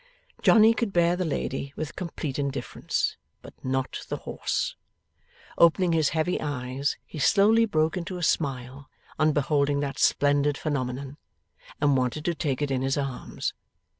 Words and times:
Johnny 0.41 0.73
could 0.73 0.91
bear 0.91 1.15
the 1.15 1.23
lady, 1.25 1.73
with 1.75 1.95
complete 1.95 2.39
indifference, 2.39 3.17
but 3.43 3.53
not 3.63 4.03
the 4.09 4.17
horse. 4.17 4.75
Opening 5.59 5.91
his 5.91 6.09
heavy 6.09 6.41
eyes, 6.41 6.97
he 7.05 7.19
slowly 7.19 7.65
broke 7.65 7.97
into 7.97 8.17
a 8.17 8.23
smile 8.23 8.89
on 9.19 9.31
beholding 9.31 9.79
that 9.81 9.99
splendid 9.99 10.57
phenomenon, 10.57 11.17
and 11.79 11.95
wanted 11.97 12.25
to 12.25 12.33
take 12.33 12.63
it 12.63 12.71
in 12.71 12.81
his 12.81 12.97
arms. 12.97 13.53